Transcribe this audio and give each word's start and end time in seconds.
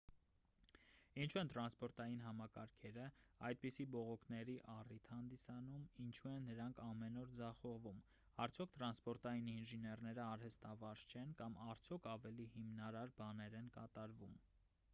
ինչու 1.23 1.39
են 1.39 1.49
տրանսպորտային 1.55 2.21
համակարգերը 2.27 3.03
այդպիսի 3.49 3.83
բողոքների 3.95 4.55
առիթ 4.75 5.09
հանդիսանում 5.13 5.83
ինչու 6.05 6.31
են 6.37 6.47
դրանք 6.51 6.81
ամեն 6.85 7.19
օր 7.25 7.35
ձախողվում 7.41 7.99
արդյոք 8.45 8.73
տրանսպորային 8.77 9.51
ինժեներնեը 9.57 10.23
արհեստավարժ 10.25 11.03
չեն 11.11 11.35
կամ 11.43 11.59
արդյոք 11.75 12.09
ավելի 12.15 12.49
հիմնարար 12.55 13.13
բաներ 13.21 13.59
են 13.61 13.71
կատարվում 13.77 14.39